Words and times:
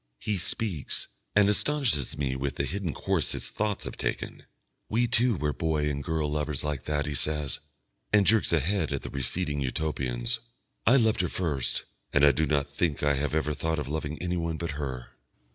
He 0.17 0.39
speaks, 0.39 1.05
and 1.35 1.47
astonishes 1.47 2.17
me 2.17 2.35
with 2.35 2.55
the 2.55 2.65
hidden 2.65 2.91
course 2.91 3.33
his 3.33 3.51
thoughts 3.51 3.83
have 3.85 3.97
taken. 3.97 4.47
"We 4.89 5.05
two 5.05 5.35
were 5.35 5.53
boy 5.53 5.87
and 5.91 6.03
girl 6.03 6.27
lovers 6.31 6.63
like 6.63 6.85
that," 6.85 7.05
he 7.05 7.13
says, 7.13 7.59
and 8.11 8.25
jerks 8.25 8.51
a 8.51 8.61
head 8.61 8.91
at 8.93 9.03
the 9.03 9.11
receding 9.11 9.59
Utopians. 9.61 10.39
"I 10.87 10.95
loved 10.95 11.21
her 11.21 11.29
first, 11.29 11.83
and 12.13 12.25
I 12.25 12.31
do 12.31 12.47
not 12.47 12.67
think 12.67 13.03
I 13.03 13.13
have 13.13 13.35
ever 13.35 13.53
thought 13.53 13.77
of 13.77 13.87
loving 13.89 14.19
anyone 14.19 14.57
but 14.57 14.71
her." 14.71 15.09